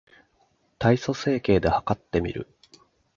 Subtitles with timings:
[0.79, 2.47] 体組成計で計ってみる